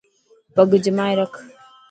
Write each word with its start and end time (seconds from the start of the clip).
پگ 0.55 0.71
جمائي 0.85 1.13
رک. 1.19 1.33